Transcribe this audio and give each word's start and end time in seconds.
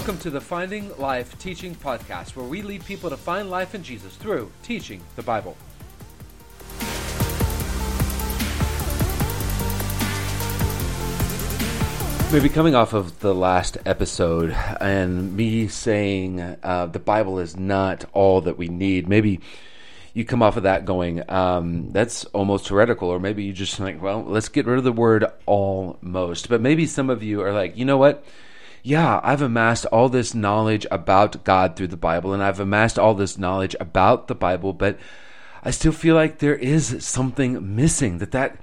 Welcome 0.00 0.16
to 0.20 0.30
the 0.30 0.40
Finding 0.40 0.96
Life 0.96 1.38
Teaching 1.38 1.74
Podcast, 1.74 2.34
where 2.34 2.46
we 2.46 2.62
lead 2.62 2.82
people 2.86 3.10
to 3.10 3.18
find 3.18 3.50
life 3.50 3.74
in 3.74 3.82
Jesus 3.82 4.16
through 4.16 4.50
teaching 4.62 5.02
the 5.14 5.22
Bible. 5.22 5.58
Maybe 12.32 12.48
coming 12.48 12.74
off 12.74 12.94
of 12.94 13.20
the 13.20 13.34
last 13.34 13.76
episode 13.84 14.56
and 14.80 15.36
me 15.36 15.68
saying 15.68 16.40
uh, 16.40 16.86
the 16.86 16.98
Bible 16.98 17.38
is 17.38 17.58
not 17.58 18.06
all 18.14 18.40
that 18.40 18.56
we 18.56 18.68
need, 18.68 19.06
maybe 19.06 19.40
you 20.14 20.24
come 20.24 20.42
off 20.42 20.56
of 20.56 20.62
that 20.62 20.86
going, 20.86 21.30
um, 21.30 21.90
that's 21.90 22.24
almost 22.24 22.68
heretical, 22.68 23.10
or 23.10 23.20
maybe 23.20 23.44
you 23.44 23.52
just 23.52 23.78
like, 23.78 24.00
well, 24.00 24.24
let's 24.24 24.48
get 24.48 24.64
rid 24.64 24.78
of 24.78 24.84
the 24.84 24.92
word 24.92 25.26
almost. 25.44 26.48
But 26.48 26.62
maybe 26.62 26.86
some 26.86 27.10
of 27.10 27.22
you 27.22 27.42
are 27.42 27.52
like, 27.52 27.76
you 27.76 27.84
know 27.84 27.98
what? 27.98 28.24
Yeah, 28.82 29.20
I've 29.22 29.42
amassed 29.42 29.86
all 29.86 30.08
this 30.08 30.34
knowledge 30.34 30.86
about 30.90 31.44
God 31.44 31.76
through 31.76 31.88
the 31.88 31.96
Bible, 31.96 32.32
and 32.32 32.42
I've 32.42 32.60
amassed 32.60 32.98
all 32.98 33.14
this 33.14 33.38
knowledge 33.38 33.76
about 33.80 34.28
the 34.28 34.34
Bible, 34.34 34.72
but 34.72 34.98
I 35.62 35.70
still 35.70 35.92
feel 35.92 36.14
like 36.14 36.38
there 36.38 36.54
is 36.54 37.04
something 37.04 37.74
missing. 37.74 38.18
That 38.18 38.32
that 38.32 38.56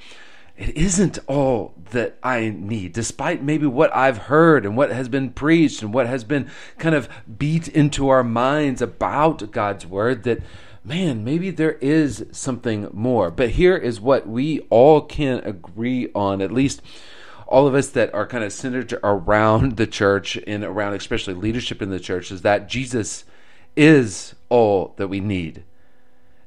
it 0.57 0.75
isn't 0.75 1.19
all 1.27 1.75
that 1.91 2.17
I 2.23 2.49
need, 2.49 2.93
despite 2.93 3.43
maybe 3.43 3.67
what 3.67 3.95
I've 3.95 4.17
heard 4.17 4.65
and 4.65 4.75
what 4.75 4.91
has 4.91 5.07
been 5.07 5.29
preached 5.29 5.83
and 5.83 5.93
what 5.93 6.07
has 6.07 6.23
been 6.23 6.49
kind 6.79 6.95
of 6.95 7.07
beat 7.37 7.67
into 7.67 8.09
our 8.09 8.23
minds 8.23 8.81
about 8.81 9.51
God's 9.51 9.85
word. 9.85 10.23
That 10.23 10.41
man, 10.83 11.23
maybe 11.23 11.51
there 11.51 11.73
is 11.73 12.25
something 12.31 12.89
more. 12.91 13.29
But 13.29 13.51
here 13.51 13.75
is 13.75 14.01
what 14.01 14.27
we 14.27 14.61
all 14.69 15.01
can 15.01 15.39
agree 15.39 16.09
on, 16.15 16.41
at 16.41 16.51
least 16.51 16.81
all 17.47 17.67
of 17.67 17.75
us 17.75 17.89
that 17.89 18.13
are 18.13 18.27
kind 18.27 18.43
of 18.43 18.51
centered 18.51 18.93
around 19.03 19.77
the 19.77 19.87
church 19.87 20.37
and 20.45 20.63
around 20.63 20.93
especially 20.93 21.33
leadership 21.33 21.81
in 21.81 21.89
the 21.89 21.99
church 21.99 22.31
is 22.31 22.41
that 22.41 22.67
Jesus 22.67 23.23
is 23.75 24.35
all 24.49 24.93
that 24.97 25.07
we 25.07 25.19
need. 25.19 25.63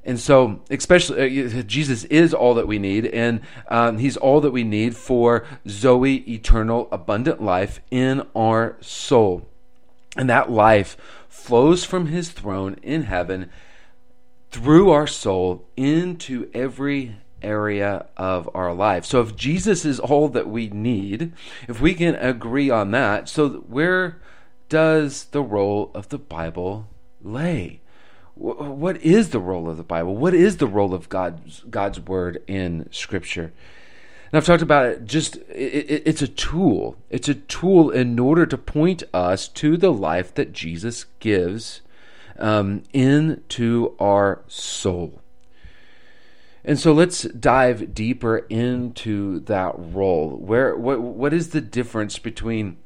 And 0.03 0.19
so, 0.19 0.61
especially, 0.69 1.45
uh, 1.45 1.61
Jesus 1.61 2.05
is 2.05 2.33
all 2.33 2.55
that 2.55 2.67
we 2.67 2.79
need, 2.79 3.05
and 3.05 3.41
um, 3.67 3.99
He's 3.99 4.17
all 4.17 4.41
that 4.41 4.51
we 4.51 4.63
need 4.63 4.95
for 4.95 5.45
Zoe, 5.67 6.17
eternal, 6.27 6.87
abundant 6.91 7.41
life 7.41 7.81
in 7.91 8.25
our 8.35 8.77
soul. 8.81 9.47
And 10.17 10.27
that 10.29 10.49
life 10.49 10.97
flows 11.29 11.83
from 11.83 12.07
His 12.07 12.31
throne 12.31 12.77
in 12.81 13.03
heaven 13.03 13.51
through 14.49 14.89
our 14.89 15.07
soul 15.07 15.67
into 15.77 16.49
every 16.53 17.17
area 17.41 18.05
of 18.17 18.49
our 18.53 18.73
life. 18.73 19.05
So 19.05 19.21
if 19.21 19.35
Jesus 19.35 19.85
is 19.85 19.99
all 19.99 20.29
that 20.29 20.49
we 20.49 20.67
need, 20.67 21.33
if 21.67 21.81
we 21.81 21.93
can 21.93 22.15
agree 22.15 22.69
on 22.69 22.91
that, 22.91 23.29
so 23.29 23.49
where 23.49 24.21
does 24.69 25.25
the 25.25 25.41
role 25.41 25.91
of 25.93 26.09
the 26.09 26.17
Bible 26.17 26.87
lay? 27.21 27.81
What 28.35 28.97
is 28.97 29.29
the 29.29 29.39
role 29.39 29.69
of 29.69 29.77
the 29.77 29.83
Bible? 29.83 30.15
What 30.15 30.33
is 30.33 30.57
the 30.57 30.67
role 30.67 30.93
of 30.93 31.09
God's 31.09 31.63
God's 31.69 31.99
word 31.99 32.41
in 32.47 32.87
Scripture? 32.91 33.53
And 34.31 34.37
I've 34.37 34.45
talked 34.45 34.63
about 34.63 34.85
it. 34.85 35.05
Just 35.05 35.35
it, 35.35 35.85
it, 35.89 36.03
it's 36.05 36.21
a 36.21 36.27
tool. 36.27 36.95
It's 37.09 37.27
a 37.27 37.35
tool 37.35 37.91
in 37.91 38.17
order 38.17 38.45
to 38.45 38.57
point 38.57 39.03
us 39.13 39.47
to 39.49 39.77
the 39.77 39.91
life 39.91 40.33
that 40.35 40.53
Jesus 40.53 41.05
gives 41.19 41.81
um, 42.39 42.83
into 42.93 43.93
our 43.99 44.41
soul. 44.47 45.20
And 46.63 46.79
so 46.79 46.93
let's 46.93 47.23
dive 47.23 47.93
deeper 47.93 48.37
into 48.49 49.39
that 49.41 49.73
role. 49.77 50.37
Where 50.37 50.75
what 50.75 51.01
what 51.01 51.33
is 51.33 51.49
the 51.49 51.61
difference 51.61 52.19
between 52.19 52.77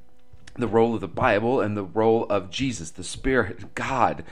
the 0.57 0.67
role 0.67 0.95
of 0.95 1.01
the 1.01 1.07
Bible 1.07 1.59
and 1.59 1.75
the 1.75 1.83
role 1.83 2.25
of 2.29 2.49
Jesus, 2.49 2.91
the 2.91 3.03
Spirit, 3.03 3.75
God 3.75 4.23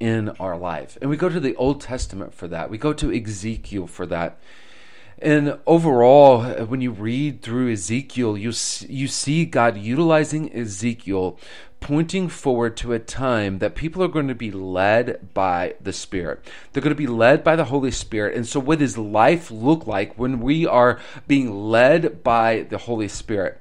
in 0.00 0.30
our 0.40 0.56
life? 0.56 0.96
And 1.02 1.10
we 1.10 1.16
go 1.16 1.28
to 1.28 1.40
the 1.40 1.56
Old 1.56 1.82
Testament 1.82 2.32
for 2.32 2.48
that. 2.48 2.70
We 2.70 2.78
go 2.78 2.94
to 2.94 3.12
Ezekiel 3.12 3.86
for 3.86 4.06
that. 4.06 4.38
And 5.20 5.58
overall, 5.66 6.44
when 6.66 6.80
you 6.80 6.92
read 6.92 7.42
through 7.42 7.72
Ezekiel, 7.72 8.38
you 8.38 8.52
you 8.88 9.08
see 9.08 9.44
God 9.44 9.76
utilizing 9.76 10.54
Ezekiel 10.54 11.38
pointing 11.80 12.28
forward 12.28 12.76
to 12.76 12.92
a 12.92 12.98
time 12.98 13.58
that 13.58 13.74
people 13.74 14.02
are 14.02 14.08
going 14.08 14.28
to 14.28 14.34
be 14.34 14.50
led 14.50 15.32
by 15.32 15.74
the 15.80 15.92
Spirit. 15.92 16.44
They're 16.72 16.82
going 16.82 16.94
to 16.94 16.96
be 16.96 17.06
led 17.06 17.44
by 17.44 17.56
the 17.56 17.64
Holy 17.64 17.90
Spirit. 17.90 18.36
And 18.36 18.46
so, 18.46 18.60
what 18.60 18.80
does 18.80 18.98
life 18.98 19.50
look 19.50 19.86
like 19.86 20.18
when 20.18 20.40
we 20.40 20.66
are 20.66 20.98
being 21.26 21.68
led 21.70 22.22
by 22.22 22.66
the 22.68 22.78
Holy 22.78 23.08
Spirit? 23.08 23.60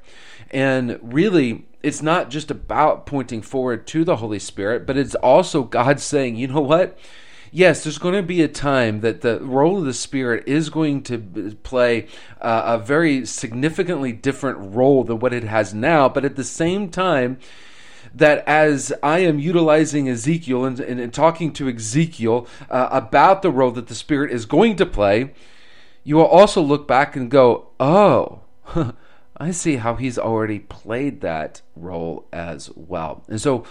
And 0.51 0.99
really, 1.01 1.65
it's 1.83 2.01
not 2.01 2.29
just 2.29 2.49
about 2.49 3.05
pointing 3.05 3.41
forward 3.41 3.85
to 3.87 4.03
the 4.03 4.17
Holy 4.17 4.39
Spirit, 4.39 4.85
but 4.85 4.97
it's 4.97 5.15
also 5.15 5.63
God 5.63 5.99
saying, 5.99 6.35
you 6.35 6.47
know 6.47 6.61
what? 6.61 6.97
yes, 7.51 7.83
there's 7.83 7.97
going 7.97 8.15
to 8.15 8.23
be 8.23 8.41
a 8.41 8.47
time 8.47 9.01
that 9.01 9.21
the 9.21 9.39
role 9.39 9.79
of 9.79 9.85
the 9.85 9.93
Spirit 9.93 10.43
is 10.47 10.69
going 10.69 11.03
to 11.03 11.57
play 11.63 12.07
a 12.39 12.77
very 12.77 13.25
significantly 13.25 14.11
different 14.11 14.75
role 14.75 15.03
than 15.03 15.19
what 15.19 15.33
it 15.33 15.43
has 15.43 15.73
now. 15.73 16.09
But 16.09 16.25
at 16.25 16.35
the 16.35 16.43
same 16.43 16.89
time, 16.89 17.39
that 18.13 18.47
as 18.47 18.93
I 19.01 19.19
am 19.19 19.39
utilizing 19.39 20.09
Ezekiel 20.09 20.65
and, 20.65 20.79
and, 20.79 20.99
and 20.99 21.13
talking 21.13 21.53
to 21.53 21.69
Ezekiel 21.69 22.47
uh, 22.69 22.89
about 22.91 23.41
the 23.41 23.51
role 23.51 23.71
that 23.71 23.87
the 23.87 23.95
Spirit 23.95 24.31
is 24.31 24.45
going 24.45 24.75
to 24.77 24.85
play, 24.85 25.33
you 26.03 26.15
will 26.15 26.25
also 26.25 26.61
look 26.61 26.87
back 26.87 27.15
and 27.15 27.29
go, 27.29 27.67
oh, 27.79 28.41
I 29.37 29.51
see 29.51 29.75
how 29.75 29.95
he's 29.95 30.17
already 30.17 30.59
played 30.59 31.21
that 31.21 31.61
role 31.75 32.27
as 32.33 32.71
well. 32.75 33.23
And 33.27 33.39
so 33.39 33.65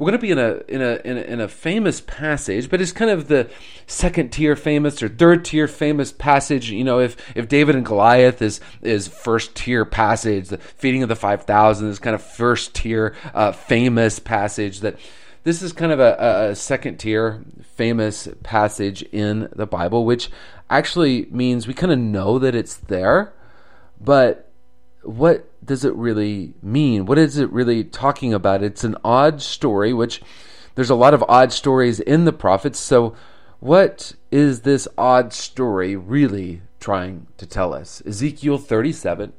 we're 0.00 0.06
going 0.06 0.18
to 0.18 0.18
be 0.18 0.30
in 0.30 0.38
a, 0.38 0.62
in 0.66 0.80
a 0.80 1.00
in 1.04 1.18
a 1.18 1.20
in 1.20 1.40
a 1.42 1.48
famous 1.48 2.00
passage, 2.00 2.70
but 2.70 2.80
it's 2.80 2.90
kind 2.90 3.10
of 3.10 3.28
the 3.28 3.50
second 3.86 4.30
tier 4.30 4.56
famous 4.56 5.02
or 5.02 5.10
third 5.10 5.44
tier 5.44 5.68
famous 5.68 6.10
passage. 6.10 6.70
You 6.70 6.84
know, 6.84 7.00
if 7.00 7.18
if 7.36 7.48
David 7.48 7.76
and 7.76 7.84
Goliath 7.84 8.40
is 8.40 8.62
is 8.80 9.06
first 9.08 9.54
tier 9.54 9.84
passage, 9.84 10.48
the 10.48 10.56
feeding 10.56 11.02
of 11.02 11.10
the 11.10 11.16
five 11.16 11.42
thousand 11.42 11.90
is 11.90 11.98
kind 11.98 12.14
of 12.14 12.22
first 12.22 12.74
tier 12.74 13.14
uh, 13.34 13.52
famous 13.52 14.18
passage. 14.18 14.80
That 14.80 14.98
this 15.44 15.60
is 15.60 15.74
kind 15.74 15.92
of 15.92 16.00
a, 16.00 16.48
a 16.48 16.56
second 16.56 16.96
tier 16.96 17.44
famous 17.74 18.26
passage 18.42 19.02
in 19.02 19.50
the 19.54 19.66
Bible, 19.66 20.06
which 20.06 20.30
actually 20.70 21.26
means 21.30 21.68
we 21.68 21.74
kind 21.74 21.92
of 21.92 21.98
know 21.98 22.38
that 22.38 22.54
it's 22.54 22.76
there, 22.76 23.34
but 24.00 24.49
what 25.02 25.46
does 25.64 25.84
it 25.84 25.94
really 25.94 26.54
mean? 26.62 27.06
What 27.06 27.18
is 27.18 27.38
it 27.38 27.50
really 27.50 27.84
talking 27.84 28.34
about? 28.34 28.62
It's 28.62 28.84
an 28.84 28.96
odd 29.04 29.40
story, 29.40 29.92
which 29.92 30.20
there's 30.74 30.90
a 30.90 30.94
lot 30.94 31.14
of 31.14 31.24
odd 31.28 31.52
stories 31.52 32.00
in 32.00 32.24
the 32.24 32.32
prophets. 32.32 32.78
So, 32.78 33.14
what 33.60 34.14
is 34.30 34.62
this 34.62 34.88
odd 34.96 35.32
story 35.32 35.96
really 35.96 36.62
trying 36.78 37.26
to 37.36 37.46
tell 37.46 37.74
us? 37.74 38.02
Ezekiel 38.06 38.58
37, 38.58 39.32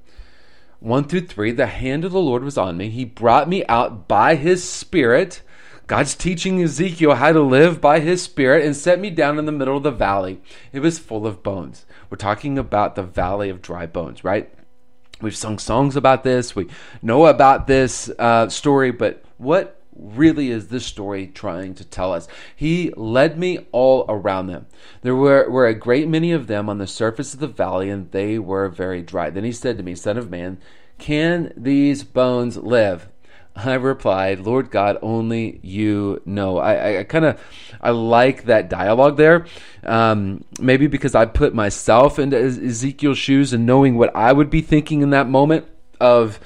1 0.79 1.03
through 1.05 1.27
3 1.27 1.51
The 1.51 1.67
hand 1.67 2.05
of 2.05 2.11
the 2.11 2.19
Lord 2.19 2.43
was 2.43 2.57
on 2.57 2.77
me. 2.77 2.89
He 2.89 3.05
brought 3.05 3.49
me 3.49 3.65
out 3.65 4.07
by 4.07 4.35
his 4.35 4.67
Spirit. 4.67 5.41
God's 5.87 6.15
teaching 6.15 6.61
Ezekiel 6.61 7.15
how 7.15 7.33
to 7.33 7.41
live 7.41 7.81
by 7.81 7.99
his 7.99 8.21
Spirit 8.21 8.65
and 8.65 8.75
set 8.75 8.99
me 8.99 9.09
down 9.09 9.37
in 9.37 9.45
the 9.45 9.51
middle 9.51 9.77
of 9.77 9.83
the 9.83 9.91
valley. 9.91 10.41
It 10.71 10.79
was 10.79 10.99
full 10.99 11.27
of 11.27 11.43
bones. 11.43 11.85
We're 12.09 12.17
talking 12.17 12.57
about 12.57 12.95
the 12.95 13.03
valley 13.03 13.49
of 13.49 13.61
dry 13.61 13.87
bones, 13.87 14.23
right? 14.23 14.53
We've 15.21 15.35
sung 15.35 15.59
songs 15.59 15.95
about 15.95 16.23
this. 16.23 16.55
We 16.55 16.67
know 17.01 17.25
about 17.25 17.67
this 17.67 18.09
uh, 18.17 18.49
story, 18.49 18.91
but 18.91 19.23
what 19.37 19.79
really 19.95 20.49
is 20.49 20.69
this 20.69 20.85
story 20.85 21.27
trying 21.27 21.75
to 21.75 21.85
tell 21.85 22.11
us? 22.11 22.27
He 22.55 22.91
led 22.95 23.37
me 23.37 23.67
all 23.71 24.05
around 24.09 24.47
them. 24.47 24.65
There 25.01 25.15
were, 25.15 25.49
were 25.49 25.67
a 25.67 25.75
great 25.75 26.07
many 26.07 26.31
of 26.31 26.47
them 26.47 26.69
on 26.69 26.77
the 26.79 26.87
surface 26.87 27.33
of 27.33 27.39
the 27.39 27.47
valley, 27.47 27.89
and 27.89 28.11
they 28.11 28.39
were 28.39 28.67
very 28.69 29.01
dry. 29.01 29.29
Then 29.29 29.43
he 29.43 29.51
said 29.51 29.77
to 29.77 29.83
me, 29.83 29.95
Son 29.95 30.17
of 30.17 30.29
man, 30.29 30.57
can 30.97 31.53
these 31.55 32.03
bones 32.03 32.57
live? 32.57 33.07
I 33.55 33.73
replied, 33.73 34.39
Lord 34.39 34.71
God, 34.71 34.97
only 35.01 35.59
you 35.61 36.21
know. 36.25 36.57
I, 36.57 36.99
I, 36.99 37.03
kind 37.03 37.25
of 37.25 37.41
I 37.81 37.89
like 37.91 38.45
that 38.45 38.69
dialogue 38.69 39.17
there. 39.17 39.45
Um, 39.83 40.45
maybe 40.59 40.87
because 40.87 41.15
I 41.15 41.25
put 41.25 41.53
myself 41.53 42.17
into 42.17 42.37
Ezekiel's 42.37 43.17
shoes 43.17 43.51
and 43.51 43.65
knowing 43.65 43.97
what 43.97 44.15
I 44.15 44.31
would 44.31 44.49
be 44.49 44.61
thinking 44.61 45.01
in 45.01 45.09
that 45.09 45.27
moment 45.27 45.67
of 45.99 46.39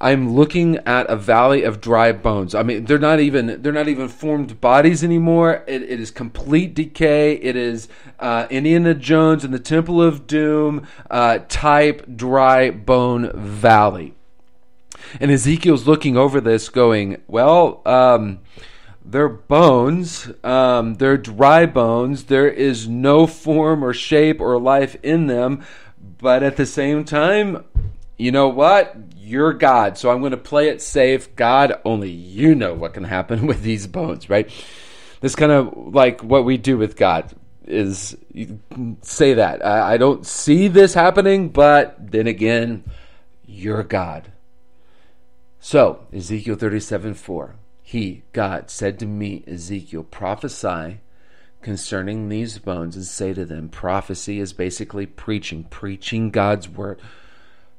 I'm 0.00 0.34
looking 0.34 0.76
at 0.78 1.10
a 1.10 1.16
valley 1.16 1.64
of 1.64 1.80
dry 1.80 2.12
bones. 2.12 2.54
I 2.54 2.62
mean, 2.62 2.84
they're 2.84 3.00
not 3.00 3.18
even 3.18 3.60
they're 3.62 3.72
not 3.72 3.88
even 3.88 4.08
formed 4.08 4.60
bodies 4.60 5.02
anymore. 5.02 5.64
it, 5.66 5.82
it 5.82 5.98
is 5.98 6.12
complete 6.12 6.74
decay. 6.74 7.34
It 7.34 7.56
is 7.56 7.88
uh, 8.20 8.46
Indiana 8.48 8.94
Jones 8.94 9.44
and 9.44 9.52
the 9.52 9.58
Temple 9.58 10.00
of 10.00 10.28
Doom 10.28 10.86
uh, 11.10 11.40
type 11.48 12.06
dry 12.16 12.70
bone 12.70 13.32
valley. 13.34 14.14
And 15.20 15.30
Ezekiel's 15.30 15.86
looking 15.86 16.16
over 16.16 16.40
this, 16.40 16.68
going, 16.68 17.22
Well, 17.26 17.82
um, 17.86 18.40
they're 19.04 19.28
bones, 19.28 20.30
um, 20.44 20.94
they're 20.94 21.16
dry 21.16 21.66
bones. 21.66 22.24
There 22.24 22.48
is 22.48 22.88
no 22.88 23.26
form 23.26 23.84
or 23.84 23.92
shape 23.92 24.40
or 24.40 24.58
life 24.60 24.96
in 25.02 25.26
them. 25.26 25.64
But 26.18 26.42
at 26.42 26.56
the 26.56 26.66
same 26.66 27.04
time, 27.04 27.64
you 28.16 28.32
know 28.32 28.48
what? 28.48 28.96
you're 29.28 29.52
God, 29.52 29.98
so 29.98 30.10
I'm 30.10 30.20
going 30.20 30.30
to 30.30 30.38
play 30.38 30.68
it 30.68 30.80
safe. 30.80 31.36
God, 31.36 31.80
only 31.84 32.10
you 32.10 32.54
know 32.54 32.72
what 32.74 32.94
can 32.94 33.04
happen 33.04 33.46
with 33.46 33.62
these 33.62 33.86
bones, 33.86 34.30
right? 34.30 34.50
This 35.20 35.36
kind 35.36 35.52
of 35.52 35.74
like 35.76 36.22
what 36.22 36.44
we 36.44 36.56
do 36.56 36.78
with 36.78 36.96
God 36.96 37.34
is 37.66 38.16
say 39.02 39.34
that. 39.34 39.64
I, 39.64 39.94
I 39.94 39.96
don't 39.98 40.26
see 40.26 40.68
this 40.68 40.94
happening, 40.94 41.50
but 41.50 42.10
then 42.10 42.26
again, 42.26 42.84
you're 43.44 43.82
God. 43.82 44.32
So, 45.60 46.06
Ezekiel 46.12 46.56
37 46.56 47.14
4. 47.14 47.56
He, 47.82 48.22
God, 48.32 48.70
said 48.70 48.98
to 48.98 49.06
me, 49.06 49.44
Ezekiel, 49.46 50.04
prophesy 50.04 51.00
concerning 51.62 52.28
these 52.28 52.58
bones 52.58 52.96
and 52.96 53.04
say 53.04 53.32
to 53.32 53.44
them, 53.44 53.68
prophecy 53.68 54.40
is 54.40 54.52
basically 54.52 55.06
preaching, 55.06 55.64
preaching 55.64 56.30
God's 56.30 56.68
word. 56.68 57.00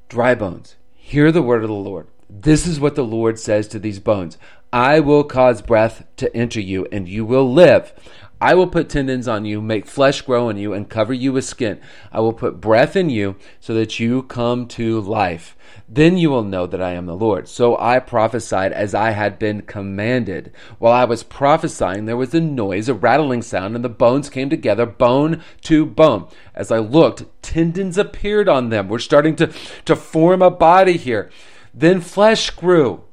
Dry 0.08 0.34
bones, 0.34 0.76
hear 0.94 1.30
the 1.32 1.42
word 1.42 1.62
of 1.62 1.68
the 1.68 1.74
Lord. 1.74 2.08
This 2.28 2.66
is 2.66 2.78
what 2.78 2.96
the 2.96 3.04
Lord 3.04 3.38
says 3.38 3.66
to 3.68 3.78
these 3.78 3.98
bones 3.98 4.36
I 4.72 5.00
will 5.00 5.24
cause 5.24 5.62
breath 5.62 6.04
to 6.16 6.34
enter 6.36 6.60
you, 6.60 6.86
and 6.92 7.08
you 7.08 7.24
will 7.24 7.52
live. 7.52 7.92
I 8.40 8.54
will 8.54 8.66
put 8.66 8.88
tendons 8.88 9.28
on 9.28 9.44
you, 9.44 9.60
make 9.60 9.86
flesh 9.86 10.22
grow 10.22 10.48
in 10.48 10.56
you, 10.56 10.72
and 10.72 10.88
cover 10.88 11.12
you 11.12 11.34
with 11.34 11.44
skin. 11.44 11.78
I 12.10 12.20
will 12.20 12.32
put 12.32 12.60
breath 12.60 12.96
in 12.96 13.10
you 13.10 13.36
so 13.60 13.74
that 13.74 14.00
you 14.00 14.22
come 14.22 14.66
to 14.68 15.00
life. 15.00 15.56
Then 15.88 16.16
you 16.16 16.30
will 16.30 16.44
know 16.44 16.66
that 16.66 16.80
I 16.80 16.92
am 16.92 17.06
the 17.06 17.14
Lord. 17.16 17.48
So 17.48 17.76
I 17.78 17.98
prophesied 17.98 18.72
as 18.72 18.94
I 18.94 19.10
had 19.10 19.38
been 19.38 19.62
commanded. 19.62 20.52
While 20.78 20.92
I 20.92 21.04
was 21.04 21.22
prophesying, 21.22 22.06
there 22.06 22.16
was 22.16 22.32
a 22.32 22.40
noise, 22.40 22.88
a 22.88 22.94
rattling 22.94 23.42
sound, 23.42 23.76
and 23.76 23.84
the 23.84 23.88
bones 23.90 24.30
came 24.30 24.48
together, 24.48 24.86
bone 24.86 25.42
to 25.62 25.84
bone. 25.84 26.28
As 26.54 26.70
I 26.70 26.78
looked, 26.78 27.24
tendons 27.42 27.98
appeared 27.98 28.48
on 28.48 28.70
them. 28.70 28.88
We're 28.88 29.00
starting 29.00 29.36
to, 29.36 29.52
to 29.84 29.94
form 29.94 30.40
a 30.40 30.50
body 30.50 30.96
here. 30.96 31.30
Then 31.74 32.00
flesh 32.00 32.50
grew, 32.50 33.04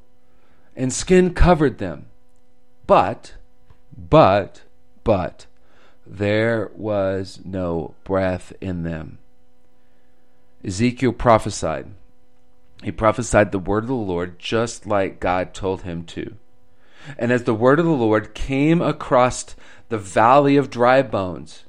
and 0.74 0.92
skin 0.92 1.34
covered 1.34 1.78
them. 1.78 2.06
But, 2.86 3.34
but, 3.96 4.62
but 5.08 5.46
there 6.06 6.70
was 6.76 7.40
no 7.42 7.94
breath 8.04 8.52
in 8.60 8.82
them. 8.82 9.16
Ezekiel 10.62 11.14
prophesied. 11.14 11.86
He 12.82 12.92
prophesied 12.92 13.50
the 13.50 13.58
word 13.58 13.84
of 13.84 13.88
the 13.88 13.94
Lord 13.94 14.38
just 14.38 14.86
like 14.86 15.18
God 15.18 15.54
told 15.54 15.80
him 15.80 16.04
to. 16.08 16.34
And 17.16 17.32
as 17.32 17.44
the 17.44 17.54
word 17.54 17.78
of 17.78 17.86
the 17.86 17.90
Lord 17.90 18.34
came 18.34 18.82
across 18.82 19.56
the 19.88 19.96
valley 19.96 20.58
of 20.58 20.68
dry 20.68 21.00
bones, 21.00 21.64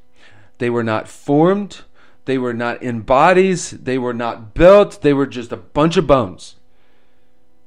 they 0.57 0.69
were 0.69 0.83
not 0.83 1.07
formed, 1.07 1.83
they 2.25 2.37
were 2.37 2.53
not 2.53 2.83
in 2.83 3.03
bodies, 3.03 3.69
they 3.69 3.97
were 3.97 4.13
not 4.13 4.53
built, 4.53 5.01
they 5.01 5.13
were 5.13 5.25
just 5.25 5.53
a 5.53 5.55
bunch 5.55 5.95
of 5.95 6.05
bones. 6.05 6.57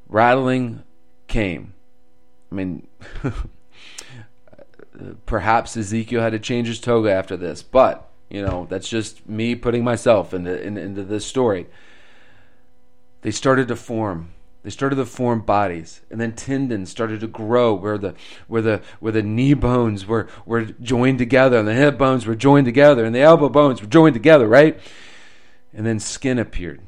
Rattling 0.06 0.82
came. 1.28 1.72
I 2.50 2.56
mean, 2.56 2.86
perhaps 5.26 5.76
Ezekiel 5.76 6.20
had 6.20 6.32
to 6.32 6.38
change 6.38 6.68
his 6.68 6.80
toga 6.80 7.10
after 7.10 7.36
this, 7.36 7.62
but 7.62 8.08
you 8.28 8.42
know 8.42 8.66
that's 8.68 8.88
just 8.88 9.28
me 9.28 9.54
putting 9.54 9.84
myself 9.84 10.34
into 10.34 10.60
in, 10.62 10.76
into 10.76 11.02
this 11.02 11.26
story. 11.26 11.66
They 13.22 13.30
started 13.30 13.68
to 13.68 13.76
form. 13.76 14.32
They 14.62 14.70
started 14.70 14.96
to 14.96 15.06
form 15.06 15.40
bodies, 15.40 16.02
and 16.08 16.20
then 16.20 16.34
tendons 16.34 16.90
started 16.90 17.20
to 17.20 17.26
grow 17.26 17.74
where 17.74 17.98
the 17.98 18.14
where 18.46 18.62
the 18.62 18.82
where 19.00 19.12
the 19.12 19.22
knee 19.22 19.54
bones 19.54 20.06
were 20.06 20.28
were 20.46 20.64
joined 20.64 21.18
together, 21.18 21.58
and 21.58 21.66
the 21.66 21.74
hip 21.74 21.98
bones 21.98 22.26
were 22.26 22.36
joined 22.36 22.66
together, 22.66 23.04
and 23.04 23.14
the 23.14 23.20
elbow 23.20 23.48
bones 23.48 23.80
were 23.80 23.88
joined 23.88 24.14
together, 24.14 24.46
right? 24.46 24.78
And 25.74 25.86
then 25.86 25.98
skin 25.98 26.38
appeared, 26.38 26.80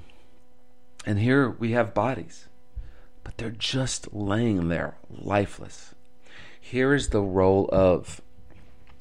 and 1.06 1.18
here 1.18 1.50
we 1.50 1.72
have 1.72 1.94
bodies, 1.94 2.48
but 3.24 3.38
they're 3.38 3.50
just 3.50 4.12
laying 4.12 4.68
there, 4.68 4.96
lifeless 5.10 5.93
here 6.64 6.94
is 6.94 7.10
the 7.10 7.20
role 7.20 7.68
of 7.72 8.22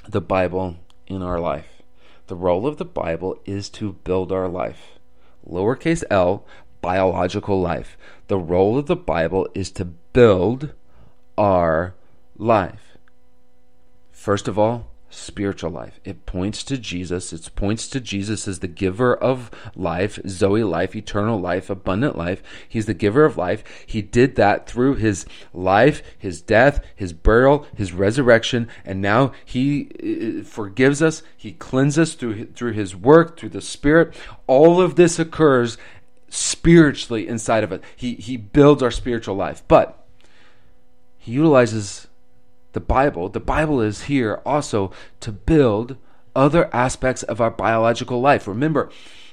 the 0.06 0.20
Bible 0.20 0.76
in 1.08 1.22
our 1.22 1.40
life. 1.40 1.82
The 2.28 2.36
role 2.36 2.68
of 2.68 2.76
the 2.76 2.84
Bible 2.84 3.40
is 3.46 3.70
to 3.70 3.94
build 4.04 4.34
our 4.34 4.50
life. 4.50 5.00
Lowercase 5.50 6.04
l, 6.12 6.46
biological 6.82 7.62
life. 7.62 7.98
The 8.28 8.38
role 8.38 8.78
of 8.78 8.88
the 8.88 8.98
Bible 8.98 9.48
is 9.56 9.72
to 9.72 9.86
build 9.86 10.74
our 11.38 11.96
life. 12.38 12.98
First 14.12 14.50
of 14.50 14.60
all, 14.60 14.92
spiritual 15.14 15.72
life. 15.72 16.00
It 16.04 16.26
points 16.26 16.64
to 16.66 16.78
Jesus. 16.78 17.32
It 17.32 17.50
points 17.56 17.88
to 17.90 18.00
Jesus 18.00 18.48
as 18.48 18.60
the 18.60 18.68
giver 18.68 19.16
of 19.16 19.52
life, 19.76 20.20
Zoe 20.28 20.64
life, 20.64 20.96
eternal 20.96 21.40
life, 21.40 21.70
abundant 21.70 22.18
life. 22.18 22.42
He's 22.68 22.86
the 22.86 22.94
giver 22.94 23.26
of 23.26 23.38
life. 23.38 23.64
He 23.86 24.02
did 24.02 24.36
that 24.36 24.68
through 24.68 24.96
his 24.96 25.26
life, 25.54 26.02
his 26.18 26.42
death, 26.42 26.84
his 26.96 27.14
burial, 27.14 27.68
his 27.76 27.94
resurrection, 27.94 28.68
and 28.84 29.02
now 29.02 29.32
he 29.46 30.42
uh, 30.42 30.44
forgives 30.44 31.02
us. 31.02 31.24
He 31.38 31.54
cleanses 31.54 32.00
us 32.00 32.14
through 32.16 32.46
through 32.48 32.74
his 32.74 32.96
work, 32.96 33.38
through 33.38 33.50
the 33.50 33.62
Spirit. 33.62 34.16
All 34.48 34.82
of 34.82 34.96
this 34.96 35.20
occurs 35.20 35.78
spiritually 36.30 37.28
inside 37.28 37.64
of 37.64 37.72
it. 37.72 37.84
He 37.96 38.16
he 38.16 38.38
builds 38.38 38.82
our 38.82 38.92
spiritual 38.92 39.36
life, 39.36 39.64
but 39.68 40.06
he 41.18 41.34
utilizes 41.34 42.08
the 42.74 42.80
Bible, 42.80 43.30
the 43.30 43.40
Bible 43.40 43.82
is 43.82 44.04
here 44.04 44.42
also 44.46 44.92
to 45.22 45.32
build 45.32 45.96
other 46.36 46.74
aspects 46.74 47.24
of 47.24 47.40
our 47.40 47.52
biological 47.52 48.20
life. 48.20 48.48
Remember, 48.48 48.90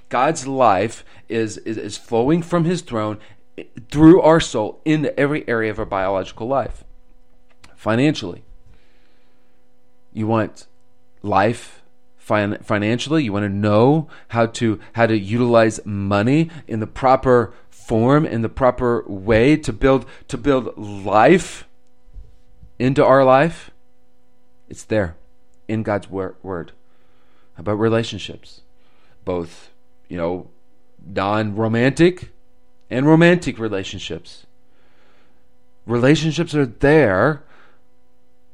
God's 0.08 0.46
life 0.46 1.04
is, 1.28 1.58
is, 1.58 1.76
is 1.76 1.96
flowing 1.96 2.42
from 2.42 2.64
his 2.64 2.82
throne 2.82 3.18
eh, 3.56 3.64
through 3.90 4.20
our 4.20 4.40
soul 4.40 4.80
into 4.84 5.18
every 5.18 5.48
area 5.48 5.70
of 5.70 5.78
our 5.78 5.86
biological 5.86 6.46
life. 6.46 6.84
Financially, 7.76 8.44
you 10.12 10.26
want 10.26 10.66
life 11.22 11.82
fin- 12.18 12.58
financially, 12.62 13.24
you 13.24 13.32
want 13.32 13.44
to 13.44 13.48
know 13.48 14.08
how 14.28 14.46
to 14.46 14.78
how 14.92 15.06
to 15.06 15.16
utilize 15.16 15.80
money 15.86 16.50
in 16.68 16.80
the 16.80 16.86
proper 16.86 17.54
form 17.70 18.26
in 18.26 18.42
the 18.42 18.48
proper 18.48 19.04
way 19.06 19.56
to 19.56 19.72
build 19.72 20.04
to 20.28 20.36
build 20.36 20.76
life 20.76 21.66
into 22.80 23.04
our 23.04 23.22
life, 23.24 23.70
it's 24.70 24.84
there 24.84 25.14
in 25.68 25.82
God's 25.82 26.08
word. 26.08 26.72
About 27.58 27.78
relationships? 27.78 28.62
Both, 29.24 29.70
you 30.08 30.16
know, 30.16 30.48
non 31.06 31.54
romantic 31.54 32.30
and 32.88 33.06
romantic 33.06 33.58
relationships. 33.58 34.46
Relationships 35.84 36.54
are 36.54 36.64
there 36.64 37.42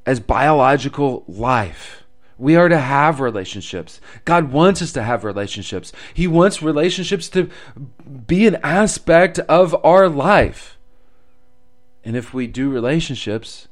as 0.04 0.18
biological 0.18 1.22
life. 1.28 2.02
We 2.36 2.56
are 2.56 2.68
to 2.68 2.78
have 2.78 3.20
relationships. 3.20 4.00
God 4.24 4.50
wants 4.50 4.82
us 4.82 4.92
to 4.92 5.04
have 5.04 5.22
relationships. 5.22 5.92
He 6.12 6.26
wants 6.26 6.60
relationships 6.60 7.28
to 7.28 7.48
be 8.26 8.46
an 8.48 8.56
aspect 8.56 9.38
of 9.38 9.74
our 9.84 10.08
life. 10.08 10.76
And 12.04 12.16
if 12.16 12.34
we 12.34 12.48
do 12.48 12.68
relationships, 12.68 13.68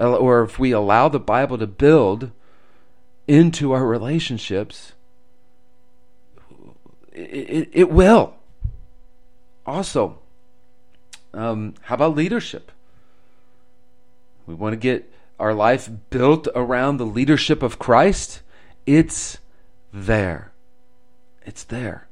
or 0.00 0.42
if 0.42 0.58
we 0.58 0.72
allow 0.72 1.08
the 1.08 1.20
Bible 1.20 1.58
to 1.58 1.66
build 1.66 2.30
into 3.28 3.72
our 3.72 3.86
relationships, 3.86 4.92
it, 7.12 7.68
it, 7.72 7.90
will. 7.90 8.34
Also, 9.66 10.18
um, 11.34 11.74
how 11.82 11.96
about 11.96 12.16
leadership? 12.16 12.72
We 14.46 14.54
want 14.54 14.72
to 14.72 14.78
get 14.78 15.12
our 15.38 15.54
life 15.54 15.88
built 16.08 16.48
around 16.54 16.96
the 16.96 17.06
leadership 17.06 17.62
of 17.62 17.78
Christ. 17.78 18.42
It's 18.86 19.38
there. 19.92 20.52
It's 21.44 21.64
there 21.64 22.08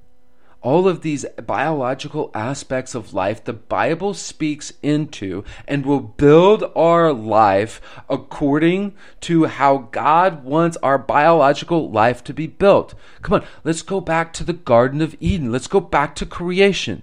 all 0.61 0.89
of 0.89 1.03
these 1.03 1.25
biological 1.47 2.31
aspects 2.35 2.95
of 2.95 3.15
life 3.15 3.45
the 3.45 3.53
Bible 3.53 4.13
speaks 4.13 4.73
into 4.83 5.45
and 5.67 5.87
will 5.87 6.01
build 6.01 6.65
our 6.75 7.13
life 7.13 7.81
according 8.09 8.95
to 9.21 9.45
how 9.45 9.89
God 9.93 10.45
wants 10.45 10.77
our 10.79 10.99
biological 10.99 11.91
life 11.91 12.25
to 12.25 12.35
be 12.35 12.47
built. 12.47 12.95
Come 13.23 13.41
on, 13.41 13.47
let's 13.63 13.83
go 13.83 14.01
back 14.01 14.33
to 14.35 14.45
the 14.45 14.53
Garden 14.53 15.01
of 15.01 15.17
Eden. 15.21 15.53
Let's 15.53 15.69
go 15.69 15.81
back 15.81 16.15
to 16.17 16.27
creation. 16.27 17.03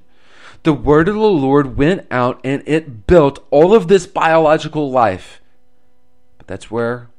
The 0.64 0.74
word 0.74 1.08
of 1.08 1.16
the 1.16 1.22
Lord 1.22 1.78
went 1.78 2.08
out 2.12 2.42
and 2.44 2.64
it 2.66 3.08
built 3.08 3.46
all 3.52 3.74
of 3.74 3.88
this 3.88 4.08
biological 4.08 4.92
life. 4.92 5.42
But 6.38 6.48
that's 6.48 6.72
where 6.72 7.10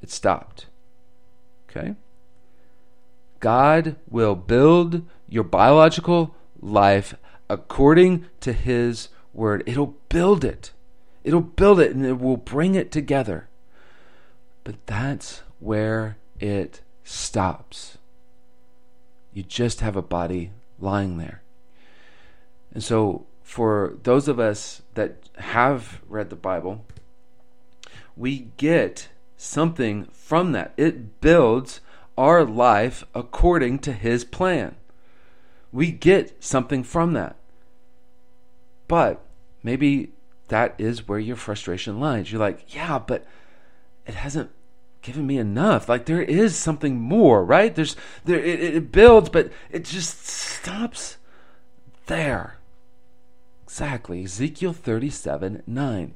it 0.00 0.10
stopped. 0.10 0.66
Okay? 1.68 1.96
God 3.40 3.96
will 4.08 4.36
build 4.36 5.02
your 5.28 5.44
biological 5.44 6.34
life 6.60 7.14
according 7.48 8.26
to 8.40 8.52
His 8.52 9.08
Word. 9.32 9.62
It'll 9.66 9.96
build 10.08 10.44
it. 10.44 10.72
It'll 11.22 11.40
build 11.40 11.80
it 11.80 11.94
and 11.94 12.04
it 12.04 12.20
will 12.20 12.36
bring 12.36 12.74
it 12.74 12.90
together. 12.90 13.48
But 14.62 14.86
that's 14.86 15.42
where 15.60 16.16
it 16.40 16.80
stops. 17.02 17.98
You 19.32 19.42
just 19.42 19.80
have 19.80 19.96
a 19.96 20.02
body 20.02 20.50
lying 20.78 21.18
there. 21.18 21.42
And 22.72 22.82
so 22.82 23.26
for 23.42 23.96
those 24.02 24.28
of 24.28 24.38
us 24.38 24.82
that 24.94 25.28
have 25.36 26.00
read 26.08 26.30
the 26.30 26.36
Bible, 26.36 26.84
we 28.16 28.48
get 28.56 29.08
something 29.36 30.06
from 30.12 30.52
that. 30.52 30.72
It 30.76 31.20
builds 31.20 31.80
our 32.16 32.44
life 32.44 33.04
according 33.14 33.80
to 33.80 33.92
His 33.92 34.24
plan. 34.24 34.76
We 35.74 35.90
get 35.90 36.42
something 36.42 36.84
from 36.84 37.14
that. 37.14 37.34
But 38.86 39.20
maybe 39.64 40.12
that 40.46 40.76
is 40.78 41.08
where 41.08 41.18
your 41.18 41.34
frustration 41.34 41.98
lies. 41.98 42.30
You're 42.30 42.40
like, 42.40 42.72
yeah, 42.72 43.00
but 43.00 43.26
it 44.06 44.14
hasn't 44.14 44.50
given 45.02 45.26
me 45.26 45.36
enough. 45.36 45.88
Like 45.88 46.06
there 46.06 46.22
is 46.22 46.54
something 46.54 47.00
more, 47.00 47.44
right? 47.44 47.74
There's 47.74 47.96
there 48.24 48.38
it, 48.38 48.60
it 48.60 48.92
builds, 48.92 49.30
but 49.30 49.50
it 49.68 49.84
just 49.84 50.24
stops 50.24 51.16
there. 52.06 52.58
Exactly. 53.64 54.22
Ezekiel 54.22 54.74
37 54.74 55.64
9. 55.66 56.14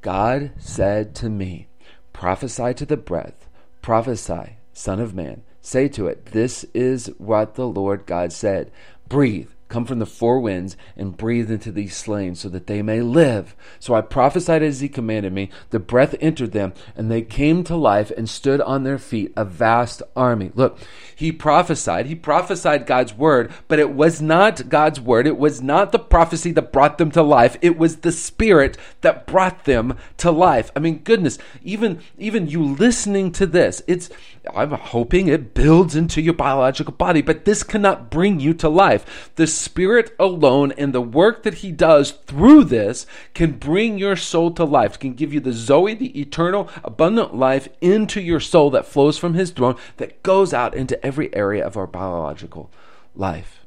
God 0.00 0.52
said 0.56 1.14
to 1.16 1.28
me, 1.28 1.68
Prophesy 2.14 2.72
to 2.72 2.86
the 2.86 2.96
breath, 2.96 3.48
prophesy, 3.82 4.56
Son 4.72 4.98
of 4.98 5.14
man. 5.14 5.42
Say 5.60 5.88
to 5.88 6.06
it, 6.06 6.26
This 6.26 6.64
is 6.74 7.10
what 7.16 7.54
the 7.54 7.66
Lord 7.66 8.04
God 8.04 8.32
said. 8.32 8.70
Breathe 9.14 9.50
come 9.74 9.84
from 9.84 9.98
the 9.98 10.06
four 10.06 10.38
winds 10.38 10.76
and 10.96 11.16
breathe 11.16 11.50
into 11.50 11.72
these 11.72 11.96
slain 11.96 12.34
so 12.36 12.48
that 12.48 12.68
they 12.68 12.80
may 12.80 13.00
live. 13.00 13.56
So 13.80 13.94
I 13.94 14.02
prophesied 14.02 14.62
as 14.62 14.78
he 14.78 14.88
commanded 14.88 15.32
me. 15.32 15.50
The 15.70 15.80
breath 15.80 16.14
entered 16.20 16.52
them 16.52 16.74
and 16.94 17.10
they 17.10 17.22
came 17.22 17.64
to 17.64 17.76
life 17.76 18.12
and 18.16 18.28
stood 18.28 18.60
on 18.60 18.84
their 18.84 18.98
feet, 18.98 19.32
a 19.36 19.44
vast 19.44 20.00
army. 20.14 20.52
Look, 20.54 20.78
he 21.16 21.32
prophesied. 21.32 22.06
He 22.06 22.14
prophesied 22.14 22.86
God's 22.86 23.14
word, 23.14 23.52
but 23.66 23.80
it 23.80 23.90
was 23.90 24.22
not 24.22 24.68
God's 24.68 25.00
word. 25.00 25.26
It 25.26 25.38
was 25.38 25.60
not 25.60 25.90
the 25.90 25.98
prophecy 25.98 26.52
that 26.52 26.72
brought 26.72 26.98
them 26.98 27.10
to 27.10 27.22
life. 27.22 27.56
It 27.60 27.76
was 27.76 27.96
the 27.96 28.12
spirit 28.12 28.78
that 29.00 29.26
brought 29.26 29.64
them 29.64 29.96
to 30.18 30.30
life. 30.30 30.70
I 30.76 30.78
mean, 30.78 30.98
goodness, 30.98 31.36
even, 31.64 32.00
even 32.16 32.48
you 32.48 32.62
listening 32.62 33.32
to 33.32 33.46
this, 33.46 33.82
it's, 33.88 34.08
I'm 34.52 34.72
hoping 34.72 35.28
it 35.28 35.54
builds 35.54 35.96
into 35.96 36.20
your 36.20 36.34
biological 36.34 36.92
body, 36.92 37.22
but 37.22 37.44
this 37.44 37.62
cannot 37.62 38.10
bring 38.10 38.40
you 38.40 38.52
to 38.54 38.68
life. 38.68 39.30
The 39.36 39.46
Spirit 39.46 40.14
alone 40.18 40.72
and 40.72 40.92
the 40.92 41.00
work 41.00 41.44
that 41.44 41.54
He 41.54 41.72
does 41.72 42.10
through 42.10 42.64
this 42.64 43.06
can 43.32 43.52
bring 43.52 43.98
your 43.98 44.16
soul 44.16 44.50
to 44.52 44.64
life, 44.64 44.98
can 44.98 45.14
give 45.14 45.32
you 45.32 45.40
the 45.40 45.52
Zoe, 45.52 45.94
the 45.94 46.18
eternal, 46.20 46.68
abundant 46.82 47.34
life 47.34 47.68
into 47.80 48.20
your 48.20 48.40
soul 48.40 48.70
that 48.70 48.86
flows 48.86 49.16
from 49.16 49.34
His 49.34 49.50
throne, 49.50 49.76
that 49.96 50.22
goes 50.22 50.52
out 50.52 50.74
into 50.74 51.04
every 51.04 51.34
area 51.34 51.64
of 51.66 51.76
our 51.76 51.86
biological 51.86 52.70
life. 53.14 53.64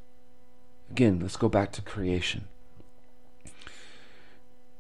Again, 0.92 1.20
let's 1.22 1.38
go 1.38 1.50
back 1.50 1.72
to 1.74 1.82
creation. 1.82 2.48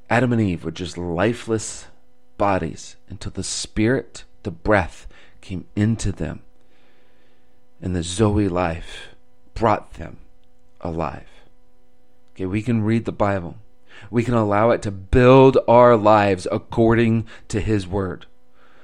Adam 0.09 0.31
and 0.31 0.41
Eve 0.41 0.63
were 0.63 0.71
just 0.71 0.97
lifeless 0.97 1.87
bodies 2.37 2.95
until 3.09 3.31
the 3.31 3.43
Spirit, 3.43 4.23
the 4.43 4.51
breath, 4.51 5.07
came 5.41 5.65
into 5.75 6.11
them, 6.11 6.41
and 7.81 7.95
the 7.95 8.03
Zoe 8.03 8.47
life 8.47 9.15
brought 9.53 9.93
them 9.93 10.17
alive. 10.81 11.27
Okay, 12.35 12.45
we 12.45 12.61
can 12.61 12.83
read 12.83 13.05
the 13.05 13.11
Bible. 13.11 13.57
We 14.11 14.23
can 14.23 14.35
allow 14.35 14.69
it 14.71 14.81
to 14.83 14.91
build 14.91 15.57
our 15.67 15.97
lives 15.97 16.47
according 16.51 17.27
to 17.47 17.59
His 17.59 17.87
Word. 17.87 18.27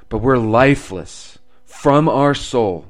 But 0.09 0.19
we're 0.19 0.37
lifeless 0.37 1.37
from 1.65 2.09
our 2.09 2.33
soul 2.33 2.87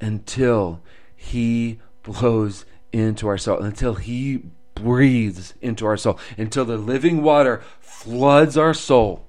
until 0.00 0.80
He 1.14 1.80
blows 2.02 2.64
into 2.92 3.28
our 3.28 3.38
soul, 3.38 3.60
until 3.60 3.94
He 3.94 4.42
breathes 4.74 5.54
into 5.60 5.86
our 5.86 5.96
soul, 5.96 6.18
until 6.36 6.64
the 6.64 6.76
living 6.76 7.22
water 7.22 7.62
floods 7.80 8.56
our 8.56 8.74
soul 8.74 9.23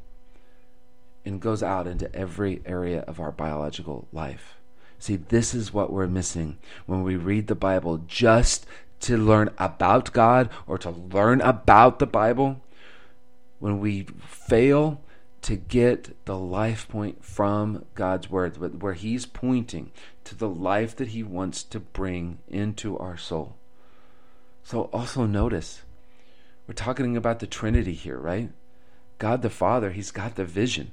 and 1.25 1.41
goes 1.41 1.63
out 1.63 1.87
into 1.87 2.13
every 2.15 2.61
area 2.65 3.01
of 3.01 3.19
our 3.19 3.31
biological 3.31 4.07
life. 4.13 4.55
See, 4.99 5.15
this 5.15 5.53
is 5.53 5.73
what 5.73 5.91
we're 5.91 6.07
missing 6.07 6.57
when 6.85 7.03
we 7.03 7.15
read 7.15 7.47
the 7.47 7.55
Bible 7.55 8.01
just 8.07 8.65
to 9.01 9.17
learn 9.17 9.49
about 9.57 10.13
God 10.13 10.49
or 10.65 10.77
to 10.77 10.89
learn 10.89 11.41
about 11.41 11.99
the 11.99 12.07
Bible. 12.07 12.61
When 13.59 13.79
we 13.79 14.03
fail 14.19 15.01
to 15.41 15.55
get 15.55 16.25
the 16.25 16.37
life 16.37 16.87
point 16.87 17.23
from 17.23 17.85
God's 17.93 18.29
Word, 18.29 18.81
where 18.81 18.93
He's 18.93 19.25
pointing 19.25 19.91
to 20.23 20.35
the 20.35 20.49
life 20.49 20.95
that 20.95 21.09
He 21.09 21.23
wants 21.23 21.63
to 21.63 21.79
bring 21.79 22.39
into 22.47 22.97
our 22.97 23.17
soul. 23.17 23.55
So 24.63 24.89
also 24.91 25.25
notice, 25.25 25.83
we're 26.67 26.73
talking 26.73 27.15
about 27.15 27.39
the 27.39 27.47
Trinity 27.47 27.93
here, 27.93 28.17
right? 28.17 28.49
God 29.19 29.43
the 29.43 29.51
Father, 29.51 29.91
He's 29.91 30.09
got 30.09 30.35
the 30.35 30.45
vision. 30.45 30.91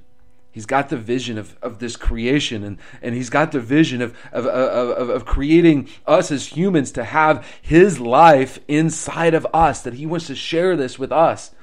He's 0.53 0.67
got 0.67 0.89
the 0.89 0.97
vision 0.97 1.39
of, 1.39 1.57
of 1.63 1.79
this 1.79 1.95
creation 1.95 2.63
and, 2.63 2.77
and 3.01 3.15
he's 3.15 3.31
got 3.31 3.51
the 3.51 3.59
vision 3.59 4.03
of, 4.03 4.15
of, 4.31 4.45
of, 4.45 5.09
of, 5.09 5.25
creating 5.25 5.89
us 6.05 6.29
as 6.29 6.45
humans 6.45 6.91
to 6.91 7.03
have 7.03 7.43
his 7.59 7.99
life 7.99 8.59
inside 8.67 9.33
of 9.33 9.47
us, 9.51 9.81
that 9.81 9.95
he 9.95 10.05
wants 10.05 10.27
to 10.27 10.35
share 10.35 10.77
this 10.77 10.99
with 10.99 11.11
us. 11.11 11.55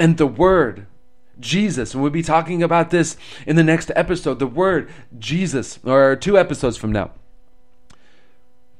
And 0.00 0.16
the 0.16 0.26
Word, 0.26 0.88
Jesus, 1.38 1.94
and 1.94 2.02
we'll 2.02 2.10
be 2.10 2.24
talking 2.24 2.60
about 2.60 2.90
this 2.90 3.16
in 3.46 3.54
the 3.54 3.62
next 3.62 3.92
episode. 3.94 4.40
The 4.40 4.48
Word, 4.48 4.90
Jesus, 5.16 5.78
or 5.84 6.16
two 6.16 6.36
episodes 6.36 6.76
from 6.76 6.90
now, 6.90 7.12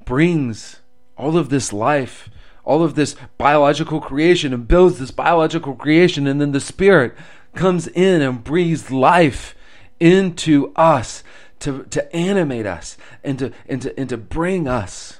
brings 0.04 0.80
all 1.16 1.36
of 1.36 1.48
this 1.48 1.72
life, 1.72 2.28
all 2.64 2.82
of 2.82 2.96
this 2.96 3.14
biological 3.36 4.00
creation, 4.00 4.52
and 4.52 4.66
builds 4.66 4.98
this 4.98 5.12
biological 5.12 5.76
creation, 5.76 6.26
and 6.26 6.40
then 6.40 6.50
the 6.50 6.60
Spirit 6.60 7.14
comes 7.58 7.88
in 7.88 8.22
and 8.22 8.42
breathes 8.42 8.90
life 8.90 9.54
into 10.00 10.72
us 10.76 11.24
to, 11.58 11.82
to 11.84 12.16
animate 12.16 12.66
us 12.66 12.96
and 13.24 13.38
to, 13.40 13.52
and, 13.68 13.82
to, 13.82 13.98
and 13.98 14.08
to 14.08 14.16
bring 14.16 14.68
us 14.68 15.18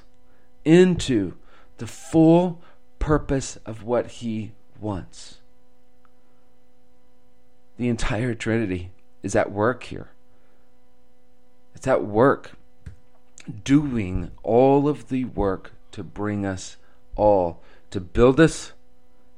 into 0.63 1.33
the 1.77 1.87
full 1.87 2.61
purpose 2.97 3.57
of 3.65 3.83
what 3.83 4.07
He 4.07 4.53
wants. 4.79 5.37
The 7.77 7.89
entire 7.89 8.33
Trinity 8.33 8.91
is 9.21 9.35
at 9.35 9.51
work 9.51 9.83
here. 9.83 10.11
It's 11.75 11.87
at 11.87 12.05
work, 12.05 12.51
doing 13.63 14.31
all 14.43 14.87
of 14.87 15.09
the 15.09 15.25
work 15.25 15.73
to 15.91 16.03
bring 16.03 16.45
us 16.45 16.77
all, 17.15 17.61
to 17.91 17.99
build 17.99 18.39
us 18.39 18.73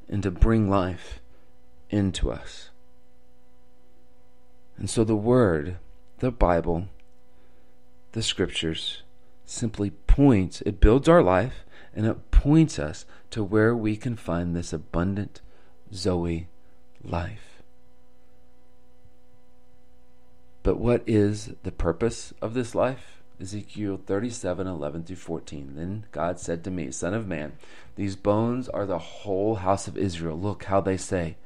and 0.09 0.21
to 0.23 0.31
bring 0.31 0.69
life 0.69 1.19
into 1.89 2.31
us. 2.31 2.70
And 4.81 4.89
so 4.89 5.03
the 5.03 5.15
Word, 5.15 5.77
the 6.21 6.31
Bible, 6.31 6.87
the 8.13 8.23
Scriptures 8.23 9.03
simply 9.45 9.91
points, 9.91 10.61
it 10.61 10.79
builds 10.79 11.07
our 11.07 11.21
life 11.21 11.65
and 11.93 12.07
it 12.07 12.31
points 12.31 12.79
us 12.79 13.05
to 13.29 13.43
where 13.43 13.75
we 13.75 13.95
can 13.95 14.15
find 14.15 14.55
this 14.55 14.73
abundant 14.73 15.41
Zoe 15.93 16.47
life. 17.03 17.61
But 20.63 20.79
what 20.79 21.03
is 21.05 21.51
the 21.61 21.71
purpose 21.71 22.33
of 22.41 22.55
this 22.55 22.73
life? 22.73 23.21
Ezekiel 23.39 24.01
37 24.03 24.65
11 24.65 25.03
through 25.03 25.15
14. 25.15 25.73
Then 25.75 26.05
God 26.11 26.39
said 26.39 26.63
to 26.63 26.71
me, 26.71 26.89
Son 26.89 27.13
of 27.13 27.27
man, 27.27 27.53
these 27.97 28.15
bones 28.15 28.67
are 28.67 28.87
the 28.87 28.97
whole 28.97 29.57
house 29.57 29.87
of 29.87 29.95
Israel. 29.95 30.39
Look 30.39 30.63
how 30.63 30.81
they 30.81 30.97
say, 30.97 31.37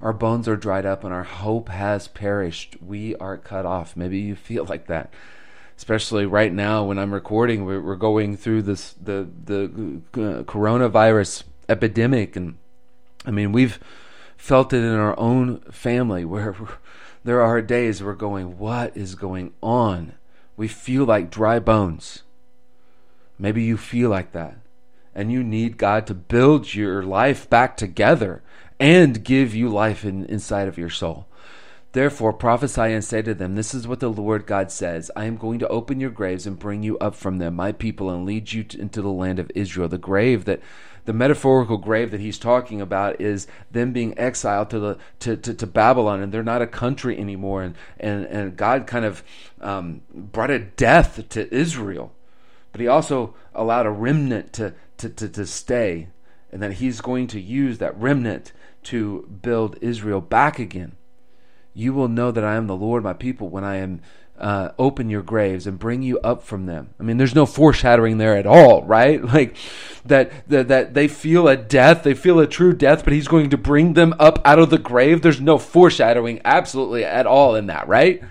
our 0.00 0.12
bones 0.12 0.48
are 0.48 0.56
dried 0.56 0.86
up 0.86 1.04
and 1.04 1.12
our 1.12 1.24
hope 1.24 1.68
has 1.68 2.08
perished. 2.08 2.76
We 2.82 3.16
are 3.16 3.36
cut 3.36 3.66
off. 3.66 3.96
Maybe 3.96 4.18
you 4.18 4.36
feel 4.36 4.64
like 4.68 4.86
that. 4.86 5.12
Especially 5.76 6.24
right 6.24 6.52
now 6.52 6.84
when 6.84 6.98
I'm 6.98 7.12
recording, 7.12 7.64
we're 7.64 7.96
going 7.96 8.36
through 8.36 8.62
this 8.62 8.92
the 8.92 9.28
the 9.44 9.64
uh, 10.12 10.42
coronavirus 10.44 11.42
epidemic, 11.68 12.36
and 12.36 12.58
I 13.26 13.32
mean 13.32 13.50
we've 13.50 13.80
felt 14.36 14.72
it 14.72 14.84
in 14.84 14.94
our 14.94 15.18
own 15.18 15.58
family 15.72 16.24
where 16.24 16.54
there 17.24 17.42
are 17.42 17.60
days 17.60 18.04
we're 18.04 18.14
going, 18.14 18.56
what 18.56 18.96
is 18.96 19.16
going 19.16 19.52
on? 19.64 20.12
We 20.56 20.68
feel 20.68 21.06
like 21.06 21.28
dry 21.28 21.58
bones. 21.58 22.22
Maybe 23.36 23.64
you 23.64 23.76
feel 23.76 24.10
like 24.10 24.30
that, 24.30 24.58
and 25.12 25.32
you 25.32 25.42
need 25.42 25.76
God 25.76 26.06
to 26.06 26.14
build 26.14 26.72
your 26.72 27.02
life 27.02 27.50
back 27.50 27.76
together 27.76 28.43
and 28.78 29.24
give 29.24 29.54
you 29.54 29.68
life 29.68 30.04
in, 30.04 30.24
inside 30.26 30.68
of 30.68 30.78
your 30.78 30.90
soul. 30.90 31.26
Therefore, 31.92 32.32
prophesy 32.32 32.92
and 32.92 33.04
say 33.04 33.22
to 33.22 33.34
them, 33.34 33.54
This 33.54 33.72
is 33.72 33.86
what 33.86 34.00
the 34.00 34.10
Lord 34.10 34.46
God 34.46 34.72
says 34.72 35.12
I 35.14 35.26
am 35.26 35.36
going 35.36 35.60
to 35.60 35.68
open 35.68 36.00
your 36.00 36.10
graves 36.10 36.44
and 36.44 36.58
bring 36.58 36.82
you 36.82 36.98
up 36.98 37.14
from 37.14 37.38
them, 37.38 37.54
my 37.54 37.70
people, 37.70 38.10
and 38.10 38.26
lead 38.26 38.52
you 38.52 38.64
to, 38.64 38.80
into 38.80 39.00
the 39.00 39.10
land 39.10 39.38
of 39.38 39.50
Israel. 39.54 39.88
The 39.88 39.96
grave 39.96 40.44
that, 40.46 40.60
the 41.04 41.12
metaphorical 41.12 41.76
grave 41.76 42.10
that 42.10 42.18
he's 42.18 42.36
talking 42.36 42.80
about 42.80 43.20
is 43.20 43.46
them 43.70 43.92
being 43.92 44.18
exiled 44.18 44.70
to, 44.70 44.80
the, 44.80 44.98
to, 45.20 45.36
to, 45.36 45.54
to 45.54 45.66
Babylon, 45.68 46.20
and 46.20 46.32
they're 46.32 46.42
not 46.42 46.62
a 46.62 46.66
country 46.66 47.16
anymore. 47.16 47.62
And, 47.62 47.76
and, 48.00 48.24
and 48.24 48.56
God 48.56 48.88
kind 48.88 49.04
of 49.04 49.22
um, 49.60 50.02
brought 50.12 50.50
a 50.50 50.58
death 50.58 51.28
to 51.28 51.54
Israel, 51.54 52.12
but 52.72 52.80
he 52.80 52.88
also 52.88 53.36
allowed 53.54 53.86
a 53.86 53.90
remnant 53.90 54.52
to, 54.54 54.74
to, 54.96 55.08
to, 55.10 55.28
to 55.28 55.46
stay 55.46 56.08
and 56.54 56.62
that 56.62 56.74
he's 56.74 57.00
going 57.00 57.26
to 57.26 57.40
use 57.40 57.78
that 57.78 58.00
remnant 58.00 58.52
to 58.84 59.28
build 59.42 59.78
Israel 59.80 60.20
back 60.20 60.58
again. 60.58 60.96
You 61.72 61.92
will 61.92 62.08
know 62.08 62.30
that 62.30 62.44
I 62.44 62.54
am 62.54 62.66
the 62.66 62.76
Lord, 62.76 63.02
my 63.02 63.12
people, 63.12 63.48
when 63.48 63.64
I 63.64 63.76
am 63.76 64.00
uh, 64.38 64.70
open 64.78 65.10
your 65.10 65.22
graves 65.22 65.66
and 65.66 65.78
bring 65.78 66.02
you 66.02 66.18
up 66.20 66.42
from 66.42 66.66
them. 66.66 66.92
I 66.98 67.04
mean, 67.04 67.18
there's 67.18 67.34
no 67.34 67.46
foreshadowing 67.46 68.18
there 68.18 68.36
at 68.36 68.46
all, 68.46 68.82
right? 68.84 69.22
Like 69.34 69.56
that, 70.04 70.48
that, 70.48 70.68
that 70.68 70.94
they 70.94 71.08
feel 71.08 71.48
a 71.48 71.56
death, 71.56 72.04
they 72.04 72.14
feel 72.14 72.38
a 72.38 72.46
true 72.46 72.72
death, 72.72 73.02
but 73.02 73.12
he's 73.12 73.26
going 73.26 73.50
to 73.50 73.56
bring 73.56 73.94
them 73.94 74.14
up 74.20 74.40
out 74.44 74.60
of 74.60 74.70
the 74.70 74.78
grave. 74.78 75.22
There's 75.22 75.40
no 75.40 75.58
foreshadowing 75.58 76.40
absolutely 76.44 77.04
at 77.04 77.26
all 77.26 77.56
in 77.56 77.66
that, 77.66 77.88
right? 77.88 78.22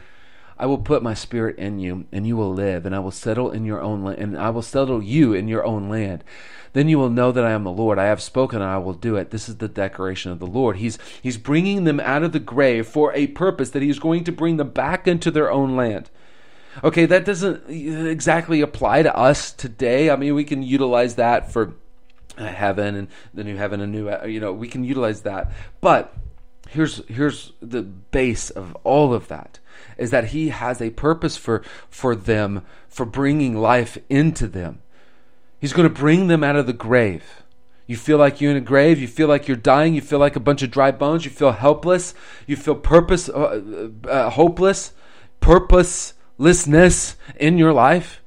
I 0.57 0.65
will 0.65 0.77
put 0.77 1.03
my 1.03 1.13
spirit 1.13 1.57
in 1.57 1.79
you, 1.79 2.05
and 2.13 2.25
you 2.25 2.37
will 2.37 2.53
live, 2.53 2.85
and 2.85 2.95
I 2.95 2.99
will 2.99 3.11
settle 3.11 3.51
in 3.51 3.65
your 3.65 3.81
own 3.81 4.03
land, 4.03 4.19
and 4.19 4.37
I 4.37 4.49
will 4.49 4.61
settle 4.61 5.03
you 5.03 5.33
in 5.33 5.49
your 5.49 5.65
own 5.65 5.89
land. 5.89 6.23
Then 6.73 6.89
you 6.89 6.97
will 6.97 7.09
know 7.09 7.31
that 7.31 7.45
I 7.45 7.51
am 7.51 7.63
the 7.63 7.71
Lord. 7.71 7.99
I 7.99 8.05
have 8.05 8.21
spoken 8.21 8.61
and 8.61 8.69
I 8.69 8.77
will 8.79 8.93
do 8.93 9.15
it. 9.15 9.29
This 9.29 9.47
is 9.47 9.57
the 9.57 9.67
declaration 9.67 10.31
of 10.31 10.39
the 10.39 10.47
Lord. 10.47 10.77
He's, 10.77 10.97
he's 11.21 11.37
bringing 11.37 11.83
them 11.83 11.99
out 11.99 12.23
of 12.23 12.31
the 12.31 12.39
grave 12.39 12.87
for 12.87 13.13
a 13.13 13.27
purpose 13.27 13.69
that 13.71 13.83
he's 13.83 13.99
going 13.99 14.23
to 14.25 14.31
bring 14.31 14.57
them 14.57 14.71
back 14.71 15.07
into 15.07 15.31
their 15.31 15.51
own 15.51 15.75
land. 15.75 16.09
Okay, 16.83 17.05
that 17.05 17.25
doesn't 17.25 17.69
exactly 17.69 18.61
apply 18.61 19.03
to 19.03 19.15
us 19.15 19.51
today. 19.51 20.09
I 20.09 20.15
mean, 20.15 20.33
we 20.33 20.43
can 20.43 20.63
utilize 20.63 21.15
that 21.15 21.51
for 21.51 21.75
uh, 22.37 22.47
heaven 22.47 22.95
and 22.95 23.07
the 23.33 23.43
new 23.43 23.55
heaven 23.55 23.79
and 23.79 23.91
new, 23.91 24.09
uh, 24.09 24.25
you 24.25 24.39
know, 24.39 24.51
we 24.51 24.67
can 24.67 24.83
utilize 24.83 25.21
that. 25.21 25.51
But 25.81 26.15
here's 26.69 27.05
here's 27.07 27.53
the 27.61 27.83
base 27.83 28.49
of 28.49 28.75
all 28.83 29.13
of 29.13 29.27
that 29.27 29.59
is 29.97 30.09
that 30.09 30.25
he 30.25 30.49
has 30.49 30.81
a 30.81 30.89
purpose 30.91 31.37
for 31.37 31.63
for 31.89 32.15
them 32.15 32.65
for 32.87 33.05
bringing 33.05 33.55
life 33.55 33.97
into 34.09 34.47
them 34.47 34.81
He's 35.63 35.71
going 35.71 35.87
to 35.87 36.01
bring 36.01 36.27
them 36.27 36.43
out 36.43 36.57
of 36.57 36.67
the 36.67 36.73
grave. 36.73 37.41
You 37.87 37.95
feel 37.95 38.17
like 38.17 38.41
you're 38.41 38.51
in 38.51 38.57
a 38.57 38.59
grave. 38.59 38.99
You 38.99 39.07
feel 39.07 39.29
like 39.29 39.47
you're 39.47 39.55
dying. 39.55 39.93
You 39.93 40.01
feel 40.01 40.19
like 40.19 40.35
a 40.35 40.41
bunch 40.41 40.61
of 40.61 40.69
dry 40.69 40.91
bones. 40.91 41.23
You 41.23 41.31
feel 41.31 41.53
helpless. 41.53 42.13
You 42.45 42.57
feel 42.57 42.75
purpose, 42.75 43.29
uh, 43.29 43.89
uh, 44.05 44.29
hopeless, 44.31 44.91
purposelessness 45.39 47.15
in 47.37 47.57
your 47.57 47.71
life. 47.71 48.21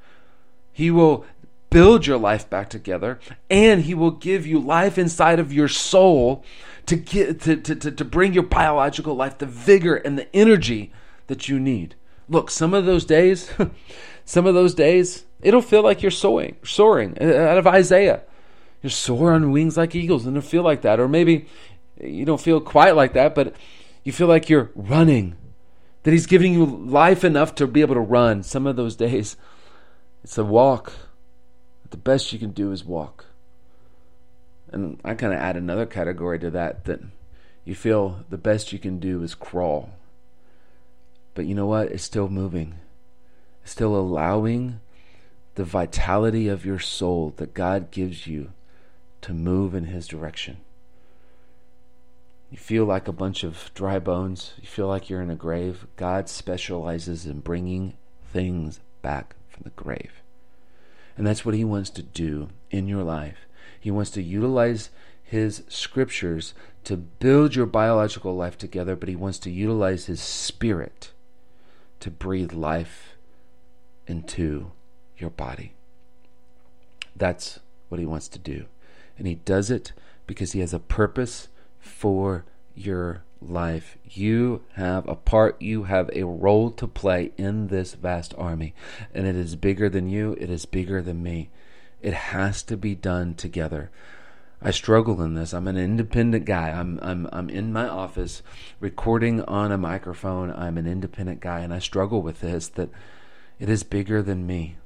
He 0.72 0.90
will 0.90 1.26
build 1.68 2.06
your 2.06 2.16
life 2.16 2.48
back 2.48 2.70
together, 2.70 3.20
and 3.50 3.82
He 3.82 3.92
will 3.92 4.12
give 4.12 4.46
you 4.46 4.58
life 4.58 4.96
inside 4.96 5.38
of 5.38 5.52
your 5.52 5.68
soul 5.68 6.42
to 6.86 6.96
get 6.96 7.42
to, 7.42 7.56
to, 7.56 7.74
to, 7.74 7.90
to 7.90 8.04
bring 8.06 8.32
your 8.32 8.44
biological 8.44 9.14
life 9.14 9.36
the 9.36 9.44
vigor 9.44 9.96
and 9.96 10.18
the 10.18 10.34
energy 10.34 10.90
that 11.26 11.50
you 11.50 11.60
need. 11.60 11.96
Look, 12.30 12.50
some 12.50 12.72
of 12.72 12.86
those 12.86 13.04
days, 13.04 13.50
some 14.26 14.45
of 14.45 14.54
those 14.54 14.75
days, 14.75 15.25
It'll 15.42 15.62
feel 15.62 15.83
like 15.83 16.02
you're 16.02 16.11
soaring, 16.11 16.56
soaring 16.64 17.16
uh, 17.21 17.25
out 17.25 17.59
of 17.59 17.66
Isaiah. 17.66 18.23
You're 18.83 18.90
soar 18.90 19.33
on 19.33 19.52
wings 19.52 19.76
like 19.76 19.95
eagles, 19.95 20.26
and 20.26 20.37
it'll 20.37 20.49
feel 20.49 20.62
like 20.62 20.83
that. 20.83 20.99
Or 20.99 21.09
maybe 21.09 21.47
you 22.00 22.25
don't 22.25 22.40
feel 22.40 22.61
quite 22.61 22.97
like 22.97 23.12
that, 23.12 23.35
but 23.35 23.54
you 24.02 24.12
feel 24.12 24.26
like 24.26 24.49
you're 24.49 24.71
running. 24.75 25.37
That 26.02 26.12
He's 26.12 26.26
giving 26.26 26.52
you 26.52 26.64
life 26.64 27.25
enough 27.25 27.54
to 27.56 27.66
be 27.66 27.80
able 27.80 27.95
to 27.95 28.00
run. 28.00 28.42
Some 28.42 28.66
of 28.66 28.76
those 28.76 28.97
days, 28.97 29.37
it's 30.25 30.38
a 30.38 30.45
walk. 30.45 30.92
The 31.90 31.97
best 31.97 32.33
you 32.33 32.38
can 32.38 32.50
do 32.50 32.73
is 32.73 32.85
walk. 32.85 33.26
And 34.73 35.00
I 35.04 35.14
kind 35.14 35.33
of 35.33 35.38
add 35.38 35.56
another 35.56 35.87
category 35.87 36.38
to 36.40 36.50
that 36.50 36.85
that 36.87 37.00
you 37.64 37.75
feel 37.75 38.25
the 38.30 38.38
best 38.38 38.73
you 38.73 38.78
can 38.78 38.99
do 38.99 39.23
is 39.23 39.35
crawl. 39.35 39.90
But 41.35 41.47
you 41.47 41.54
know 41.54 41.66
what? 41.66 41.92
It's 41.92 42.02
still 42.02 42.28
moving. 42.28 42.75
Still 43.66 43.96
allowing 43.96 44.78
the 45.56 45.64
vitality 45.64 46.46
of 46.46 46.64
your 46.64 46.78
soul 46.78 47.35
that 47.37 47.52
God 47.52 47.90
gives 47.90 48.28
you 48.28 48.52
to 49.23 49.35
move 49.35 49.75
in 49.75 49.87
His 49.87 50.06
direction. 50.06 50.58
You 52.49 52.58
feel 52.58 52.84
like 52.84 53.08
a 53.08 53.12
bunch 53.12 53.43
of 53.43 53.73
dry 53.75 53.99
bones. 53.99 54.52
You 54.62 54.69
feel 54.69 54.86
like 54.86 55.10
you're 55.10 55.21
in 55.21 55.30
a 55.30 55.34
grave. 55.34 55.88
God 55.97 56.28
specializes 56.28 57.26
in 57.26 57.40
bringing 57.40 57.95
things 58.32 58.78
back 59.02 59.34
from 59.49 59.64
the 59.64 59.71
grave. 59.71 60.23
And 61.17 61.26
that's 61.26 61.45
what 61.45 61.56
He 61.56 61.64
wants 61.64 61.90
to 61.90 62.04
do 62.04 62.50
in 62.71 62.86
your 62.86 63.02
life. 63.02 63.49
He 63.80 63.90
wants 63.90 64.12
to 64.12 64.23
utilize 64.23 64.90
His 65.25 65.64
scriptures 65.69 66.54
to 66.84 66.97
build 66.97 67.56
your 67.56 67.67
biological 67.67 68.36
life 68.36 68.56
together, 68.56 68.95
but 68.95 69.08
He 69.08 69.17
wants 69.17 69.40
to 69.40 69.50
utilize 69.50 70.06
His 70.06 70.21
Spirit 70.21 71.10
to 71.99 72.12
breathe 72.12 72.52
life 72.52 73.15
into 74.06 74.73
your 75.19 75.30
body. 75.30 75.75
That's 77.14 77.60
what 77.88 77.99
he 77.99 78.06
wants 78.06 78.28
to 78.28 78.38
do. 78.38 78.66
And 79.19 79.26
he 79.26 79.36
does 79.36 79.71
it 79.71 79.92
because 80.26 80.52
he 80.52 80.60
has 80.60 80.75
a 80.75 80.78
purpose 80.78 81.49
for 81.78 82.45
your 82.75 83.23
life. 83.40 83.97
You 84.04 84.62
have 84.75 85.08
a 85.08 85.14
part, 85.14 85.60
you 85.60 85.84
have 85.84 86.10
a 86.12 86.25
role 86.25 86.71
to 86.73 86.86
play 86.86 87.32
in 87.36 87.69
this 87.69 87.95
vast 87.95 88.34
army. 88.36 88.75
And 89.14 89.26
it 89.26 89.36
is 89.36 89.56
bigger 89.56 89.88
than 89.88 90.08
you, 90.08 90.36
it 90.38 90.50
is 90.50 90.66
bigger 90.66 91.00
than 91.02 91.23
me. 91.23 91.50
It 92.02 92.14
has 92.14 92.62
to 92.64 92.76
be 92.76 92.95
done 92.95 93.34
together. 93.34 93.90
I 94.60 94.71
struggle 94.71 95.21
in 95.23 95.34
this. 95.34 95.52
I'm 95.52 95.69
an 95.69 95.76
independent 95.76 96.45
guy. 96.45 96.71
I'm 96.71 96.99
I'm 97.02 97.28
I'm 97.32 97.50
in 97.50 97.73
my 97.73 97.88
office 97.88 98.42
recording 98.80 99.42
on 99.42 99.71
a 99.71 99.78
microphone. 99.78 100.50
I'm 100.50 100.78
an 100.78 100.86
independent 100.86 101.40
guy 101.40 101.60
and 101.60 101.75
I 101.75 101.78
struggle 101.78 102.23
with 102.23 102.40
this 102.40 102.69
that 102.69 102.88
it 103.58 103.69
is 103.69 103.82
bigger 103.82 104.23
than 104.23 104.47
me. 104.47 104.76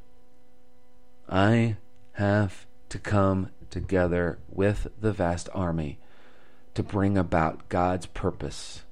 I 1.28 1.76
have 2.12 2.66
to 2.88 2.98
come 2.98 3.50
together 3.70 4.38
with 4.48 4.88
the 5.00 5.12
vast 5.12 5.48
army 5.54 5.98
to 6.74 6.82
bring 6.82 7.16
about 7.16 7.68
God's 7.68 8.06
purpose 8.06 8.82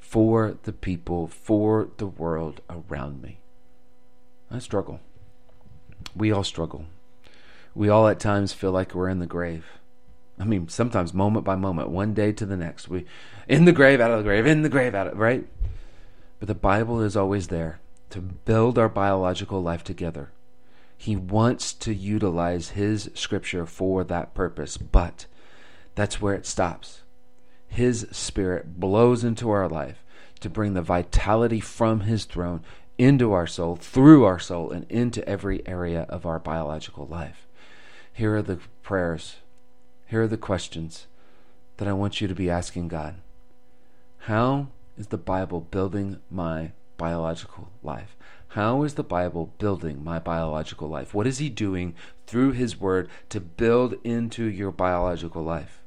for 0.00 0.56
the 0.62 0.72
people, 0.72 1.26
for 1.26 1.88
the 1.96 2.06
world 2.06 2.60
around 2.70 3.22
me. 3.22 3.38
I 4.50 4.58
struggle. 4.58 5.00
We 6.14 6.32
all 6.32 6.44
struggle. 6.44 6.86
We 7.74 7.88
all 7.88 8.08
at 8.08 8.20
times 8.20 8.52
feel 8.52 8.70
like 8.72 8.94
we're 8.94 9.08
in 9.08 9.18
the 9.18 9.26
grave. 9.26 9.66
I 10.38 10.44
mean, 10.44 10.68
sometimes 10.68 11.12
moment 11.14 11.44
by 11.44 11.56
moment, 11.56 11.88
one 11.88 12.14
day 12.14 12.32
to 12.32 12.46
the 12.46 12.56
next, 12.56 12.88
we 12.88 13.06
in 13.48 13.64
the 13.64 13.72
grave, 13.72 14.00
out 14.00 14.10
of 14.10 14.18
the 14.18 14.24
grave, 14.24 14.46
in 14.46 14.62
the 14.62 14.68
grave, 14.68 14.94
out 14.94 15.06
of 15.06 15.18
right. 15.18 15.46
But 16.38 16.48
the 16.48 16.54
Bible 16.54 17.00
is 17.00 17.16
always 17.16 17.48
there 17.48 17.80
to 18.10 18.20
build 18.20 18.78
our 18.78 18.88
biological 18.88 19.62
life 19.62 19.84
together 19.84 20.30
he 20.96 21.14
wants 21.16 21.72
to 21.74 21.94
utilize 21.94 22.70
His 22.70 23.10
scripture 23.14 23.66
for 23.66 24.02
that 24.04 24.34
purpose, 24.34 24.76
but 24.76 25.26
that's 25.94 26.20
where 26.20 26.34
it 26.34 26.46
stops. 26.46 27.02
His 27.68 28.06
Spirit 28.10 28.80
blows 28.80 29.22
into 29.22 29.50
our 29.50 29.68
life 29.68 30.02
to 30.40 30.50
bring 30.50 30.74
the 30.74 30.82
vitality 30.82 31.60
from 31.60 32.00
His 32.00 32.24
throne 32.24 32.62
into 32.98 33.32
our 33.32 33.46
soul, 33.46 33.76
through 33.76 34.24
our 34.24 34.38
soul, 34.38 34.70
and 34.70 34.90
into 34.90 35.26
every 35.28 35.66
area 35.68 36.02
of 36.08 36.24
our 36.24 36.38
biological 36.38 37.06
life. 37.06 37.46
Here 38.12 38.34
are 38.36 38.42
the 38.42 38.58
prayers. 38.82 39.36
Here 40.06 40.22
are 40.22 40.28
the 40.28 40.38
questions 40.38 41.06
that 41.76 41.88
I 41.88 41.92
want 41.92 42.20
you 42.20 42.28
to 42.28 42.34
be 42.34 42.48
asking 42.48 42.88
God. 42.88 43.16
How 44.20 44.68
is 44.96 45.08
the 45.08 45.18
Bible 45.18 45.60
building 45.60 46.20
my 46.30 46.72
biological 46.96 47.70
life? 47.82 48.16
How 48.48 48.82
is 48.84 48.94
the 48.94 49.02
Bible 49.02 49.52
building 49.58 50.02
my 50.02 50.18
biological 50.18 50.88
life? 50.88 51.12
What 51.12 51.26
is 51.26 51.38
He 51.38 51.50
doing 51.50 51.94
through 52.26 52.52
His 52.52 52.80
Word 52.80 53.08
to 53.28 53.40
build 53.40 53.96
into 54.02 54.44
your 54.44 54.72
biological 54.72 55.42
life? 55.42 55.82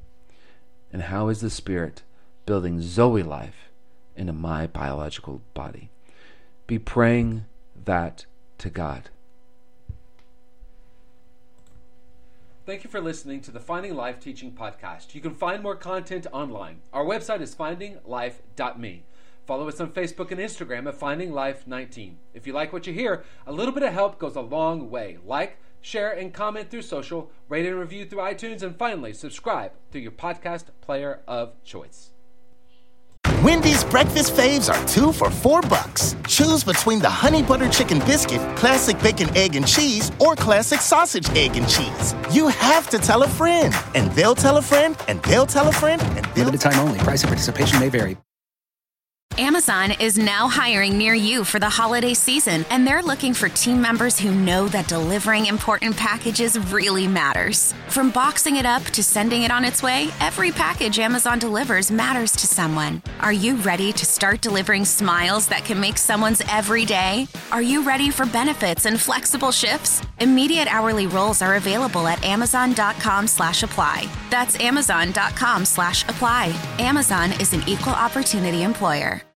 And 0.92 1.04
how 1.04 1.30
is 1.30 1.42
the 1.42 1.50
Spirit 1.50 2.04
building 2.46 2.82
Zoe 2.82 3.24
life 3.24 3.70
into 4.16 4.34
my 4.34 4.68
biological 4.68 5.42
body? 5.54 5.90
Be 6.68 6.78
praying 6.78 7.46
that 7.86 8.26
to 8.60 8.70
God. 8.70 9.10
Thank 12.66 12.84
you 12.84 12.90
for 12.92 13.02
listening 13.02 13.42
to 13.42 13.52
the 13.52 13.60
Finding 13.60 13.96
Life 13.96 14.20
Teaching 14.20 14.52
Podcast. 14.52 15.16
You 15.16 15.22
can 15.22 15.34
find 15.34 15.64
more 15.64 15.76
content 15.76 16.28
online. 16.32 16.82
Our 16.94 17.04
website 17.04 17.42
is 17.42 17.56
findinglife.me. 17.56 19.04
Follow 19.50 19.68
us 19.68 19.80
on 19.80 19.90
Facebook 19.90 20.30
and 20.30 20.40
Instagram 20.40 20.88
at 20.88 20.94
Finding 20.94 21.32
Life 21.32 21.66
19. 21.66 22.20
If 22.36 22.46
you 22.46 22.54
like 22.54 22.72
what 22.72 22.86
you 22.86 22.94
hear, 22.94 23.24
a 23.48 23.52
little 23.52 23.74
bit 23.74 23.82
of 23.82 23.92
help 23.92 24.20
goes 24.20 24.36
a 24.36 24.42
long 24.42 24.92
way. 24.92 25.18
Like, 25.26 25.58
share, 25.82 26.12
and 26.12 26.32
comment 26.32 26.70
through 26.70 26.84
social, 26.84 27.32
rate 27.48 27.66
and 27.66 27.80
review 27.80 28.06
through 28.06 28.20
iTunes, 28.20 28.62
and 28.62 28.78
finally, 28.78 29.12
subscribe 29.12 29.72
through 29.90 30.02
your 30.02 30.12
podcast 30.12 30.66
player 30.82 31.22
of 31.28 31.56
choice. 31.64 32.12
Wendy's 33.42 33.84
breakfast 33.86 34.36
faves 34.36 34.72
are 34.72 34.88
two 34.88 35.12
for 35.12 35.32
four 35.32 35.64
bucks. 35.64 36.16
Choose 36.28 36.64
between 36.64 37.00
the 37.00 37.10
honey 37.10 37.42
butter 37.42 37.70
chicken 37.70 37.98
biscuit, 38.02 38.56
classic 38.56 39.02
bacon, 39.02 39.36
egg, 39.36 39.56
and 39.56 39.68
cheese, 39.68 40.12
or 40.20 40.36
classic 40.36 40.80
sausage, 40.80 41.28
egg, 41.32 41.58
and 41.58 41.68
cheese. 41.68 42.14
You 42.32 42.50
have 42.50 42.88
to 42.92 43.00
tell 43.00 43.24
a 43.24 43.28
friend, 43.28 43.74
and 43.96 44.12
they'll 44.12 44.36
tell 44.36 44.58
a 44.58 44.62
friend, 44.62 44.96
and 45.08 45.20
they'll 45.24 45.48
tell 45.48 45.68
a 45.68 45.74
friend, 45.74 46.00
and 46.04 46.24
they'll 46.36 46.46
Limited 46.46 46.62
time 46.62 46.80
only. 46.88 47.00
Price 47.00 47.24
and 47.24 47.30
participation 47.30 47.80
may 47.80 47.90
vary. 47.90 48.16
Amazon 49.40 49.92
is 50.02 50.18
now 50.18 50.50
hiring 50.50 50.98
near 50.98 51.14
you 51.14 51.46
for 51.46 51.60
the 51.60 51.70
holiday 51.70 52.14
season, 52.14 52.66
and 52.70 52.86
they're 52.86 53.02
looking 53.02 53.34
for 53.34 53.48
team 53.48 53.82
members 53.82 54.20
who 54.20 54.36
know 54.36 54.68
that 54.68 54.90
delivering 54.90 55.46
important 55.46 55.96
packages 55.96 56.60
really 56.74 57.08
matters. 57.08 57.74
From 57.88 58.12
boxing 58.12 58.58
it 58.58 58.66
up 58.66 58.84
to 58.88 59.02
sending 59.02 59.44
it 59.44 59.50
on 59.50 59.64
its 59.64 59.82
way, 59.82 60.10
every 60.20 60.52
package 60.52 61.00
Amazon 61.00 61.40
delivers 61.40 61.90
matters 61.90 62.34
to 62.34 62.48
someone. 62.48 63.02
Are 63.22 63.32
you 63.32 63.56
ready 63.56 63.94
to 63.94 64.06
start 64.06 64.42
delivering 64.42 64.84
smiles 64.84 65.48
that 65.48 65.64
can 65.64 65.80
make 65.80 65.98
someone's 65.98 66.42
every 66.50 66.84
day? 66.84 67.26
Are 67.54 67.62
you 67.62 67.82
ready 67.82 68.10
for 68.10 68.26
benefits 68.26 68.86
and 68.86 69.00
flexible 69.00 69.54
shifts? 69.54 70.02
Immediate 70.20 70.68
hourly 70.68 71.08
roles 71.08 71.42
are 71.42 71.56
available 71.56 72.08
at 72.10 72.22
amazon.com 72.26 73.26
slash 73.26 73.64
apply. 73.64 74.06
That's 74.30 74.60
amazon.com 74.60 75.64
slash 75.64 76.04
apply. 76.10 76.54
Amazon 76.78 77.32
is 77.40 77.54
an 77.54 77.64
equal 77.70 77.94
opportunity 77.94 78.64
employer. 78.64 79.22